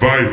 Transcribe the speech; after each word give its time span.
Vai! 0.00 0.32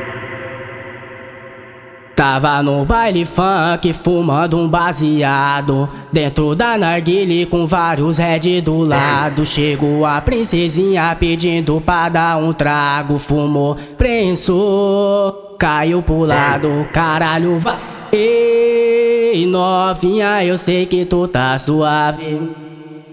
Tava 2.16 2.62
no 2.62 2.86
baile 2.86 3.26
funk 3.26 3.92
fumando 3.94 4.58
um 4.58 4.70
baseado. 4.70 5.90
Dentro 6.14 6.54
da 6.54 6.78
narguile 6.78 7.48
com 7.48 7.66
vários 7.66 8.20
red 8.20 8.62
do 8.62 8.84
lado. 8.84 9.44
Chegou 9.44 10.06
a 10.06 10.22
princesinha 10.22 11.16
pedindo 11.20 11.82
pra 11.82 12.10
dar 12.10 12.38
um 12.38 12.54
trago. 12.54 13.18
Fumou, 13.18 13.76
prensou, 13.98 15.56
caiu 15.58 16.04
pro 16.04 16.20
lado. 16.26 16.88
Caralho, 16.94 17.58
vai. 17.58 17.80
Ei, 18.12 19.48
novinha, 19.48 20.46
eu 20.46 20.60
sei 20.60 20.86
que 20.86 21.06
tu 21.06 21.28
tá 21.28 21.58
suave. 21.58 22.52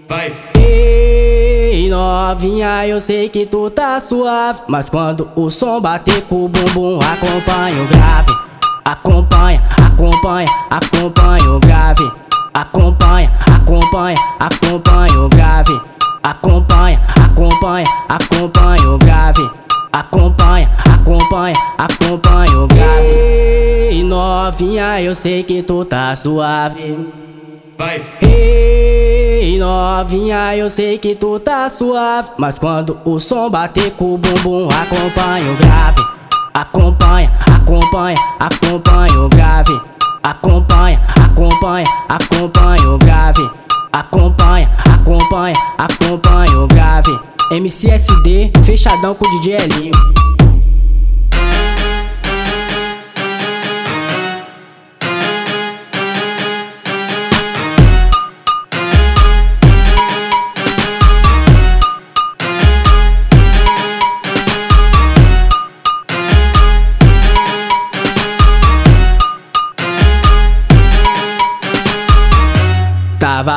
Vai! 0.07 0.31
Ei, 0.55 1.22
novinha, 2.33 2.87
eu 2.87 2.99
sei 2.99 3.29
que 3.29 3.45
tu 3.45 3.69
tá 3.69 3.99
suave 3.99 4.61
Mas 4.67 4.89
quando 4.89 5.29
o 5.35 5.51
som 5.51 5.79
bater 5.79 6.23
com 6.23 6.45
o 6.45 6.49
bumbum 6.49 6.99
acompanha 6.99 7.83
o 7.83 7.87
grave 7.87 8.33
Acompanha, 8.85 9.61
acompanha, 9.81 10.49
acompanha 10.69 11.51
o 11.51 11.57
grave. 11.57 12.11
Acompanha, 12.53 13.31
acompanha, 13.49 14.17
acompanha 14.37 15.21
o 15.21 15.29
grave. 15.29 15.81
Acompanha, 16.21 17.01
acompanha, 17.15 17.87
acompanha 18.09 18.89
o 18.89 18.97
grave. 18.97 19.49
Acompanha, 19.93 20.69
acompanha, 20.83 21.55
acompanha 21.77 22.59
o 22.59 22.67
grave. 22.67 23.07
Ei, 23.07 24.03
novinha, 24.03 25.01
eu 25.01 25.15
sei 25.15 25.43
que 25.43 25.63
tu 25.63 25.85
tá 25.85 26.13
suave. 26.13 27.07
Vai! 27.77 28.05
Ei, 28.21 28.72
novinha, 29.57 30.55
eu 30.55 30.69
sei 30.69 30.97
que 30.97 31.15
tu 31.15 31.39
tá 31.39 31.69
suave. 31.69 32.31
Mas 32.37 32.57
quando 32.57 32.97
o 33.05 33.19
som 33.19 33.49
bater 33.49 33.91
com 33.91 34.15
o 34.15 34.17
bumbum, 34.17 34.67
acompanha 34.69 35.51
o 35.51 35.57
grave. 35.57 36.01
Acompanha, 36.53 37.31
acompanha, 37.51 38.17
acompanha 38.39 39.19
o 39.21 39.29
grave. 39.29 39.81
Acompanha, 40.23 41.01
acompanha, 41.21 41.87
acompanha 42.07 42.89
o 42.89 42.97
grave. 42.97 43.49
Acompanha, 43.91 44.69
acompanha, 44.89 45.55
acompanha 45.77 46.59
o 46.59 46.67
grave. 46.67 47.19
MCSD, 47.51 48.51
fechadão 48.63 49.13
com 49.13 49.25
o 49.25 49.39
DJ 49.39 49.57
Elinho. 49.57 50.32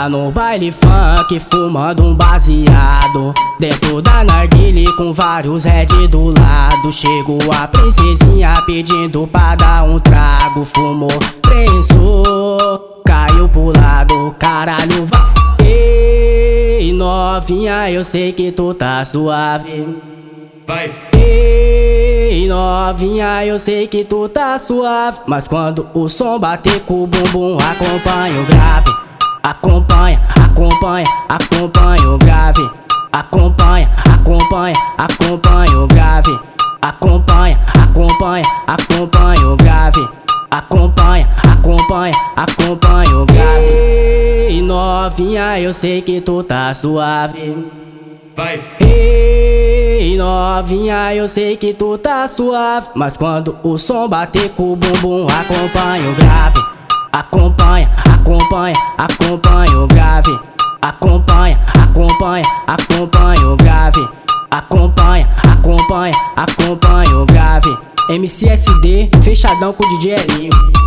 No 0.09 0.31
baile 0.31 0.71
funk 0.71 1.41
fumando 1.41 2.05
um 2.05 2.15
baseado. 2.15 3.35
Dentro 3.59 4.01
da 4.01 4.23
narguile 4.23 4.85
com 4.97 5.13
vários 5.13 5.65
red 5.65 5.87
do 6.09 6.27
lado. 6.27 6.93
Chegou 6.93 7.41
a 7.53 7.67
princesinha 7.67 8.55
pedindo 8.67 9.27
pra 9.27 9.57
dar 9.57 9.83
um 9.83 9.99
trago. 9.99 10.65
Fumou, 10.65 11.09
prensou, 11.43 13.03
caiu 13.05 13.49
pro 13.49 13.73
lado. 13.77 14.35
Caralho, 14.39 15.07
vai. 15.07 15.67
Ei, 15.67 16.93
novinha, 16.93 17.91
eu 17.91 18.05
sei 18.05 18.33
que 18.33 18.53
tu 18.53 18.75
tá 18.75 19.05
suave. 19.05 19.99
Vai! 20.65 20.95
Ei, 21.17 22.47
novinha, 22.47 23.45
eu 23.45 23.59
sei 23.59 23.89
que 23.89 24.05
tu 24.05 24.29
tá 24.29 24.57
suave. 24.59 25.21
Mas 25.27 25.49
quando 25.49 25.89
o 25.93 26.09
som 26.09 26.39
bater 26.39 26.81
com 26.81 27.03
o 27.03 27.07
bumbum 27.09 27.59
acompanha 27.59 28.41
o 28.41 28.47
grave 28.47 29.06
Acompanha, 29.47 30.21
acompanha, 30.43 31.07
acompanha 31.29 32.11
o 32.11 32.19
grave. 32.19 32.69
Acompanha, 33.13 33.89
acompanha, 34.05 34.77
acompanha 34.99 35.79
o 35.79 35.87
grave. 35.87 36.37
Acompanha, 36.83 37.57
acompanha, 37.81 38.45
acompanha 38.67 39.47
o 39.47 39.57
grave. 39.57 40.09
Acompanha, 40.51 41.29
acompanha, 41.49 42.15
acompanha 42.35 43.17
o 43.17 43.25
grave. 43.25 43.67
Ei, 44.49 44.63
novinha, 44.63 45.61
eu 45.61 45.73
sei 45.73 46.03
que 46.03 46.21
tu 46.21 46.43
tá 46.43 46.75
suave. 46.75 47.69
Vai! 48.35 48.61
Ei, 48.81 50.17
novinha, 50.17 51.15
eu 51.15 51.29
sei 51.29 51.57
que 51.57 51.73
tu 51.73 51.97
tá 51.97 52.27
suave. 52.27 52.89
Mas 52.97 53.17
quando 53.17 53.57
o 53.63 53.79
som 53.79 54.09
bater 54.09 54.51
com 54.51 54.73
o 54.73 54.77
bumbum, 54.77 55.29
acompanha 55.29 56.11
o 56.11 56.15
grave. 56.17 56.59
Acompanha, 57.13 57.66
acompanha, 58.67 58.75
acompanha 58.99 59.79
o 59.79 59.87
grave. 59.87 60.41
Acompanha, 60.83 61.59
acompanha, 61.79 62.45
acompanha 62.67 63.49
o 63.49 63.57
grave. 63.57 64.09
Acompanha, 64.51 65.29
acompanha, 65.49 66.15
acompanha 66.37 67.17
o 67.17 67.27
grave. 67.27 67.77
MCSD, 68.09 69.11
fechadão 69.23 69.73
com 69.73 69.85
o 69.85 69.89
DJ 69.99 70.15
Elinho. 70.15 70.86